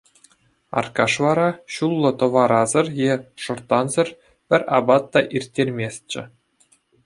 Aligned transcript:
Аркаш 0.79 1.13
вара 1.25 1.43
ҫуллӑ 1.75 2.11
тӑварасӑр 2.23 2.87
е 3.11 3.19
шӑрттансӑр 3.43 4.07
пӗр 4.47 4.61
апат 4.81 5.03
та 5.15 5.19
ирттерместчӗ. 5.39 6.21